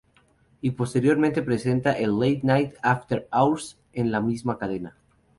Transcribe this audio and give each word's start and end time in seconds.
Y 0.61 0.71
posteriormente 0.71 1.43
presenta 1.43 1.91
el 1.93 2.19
late 2.19 2.39
night, 2.41 2.73
"After 2.81 3.27
Hours" 3.31 3.77
en 3.93 4.11
la 4.11 4.19
misma 4.19 4.57
cadena. 4.57 4.97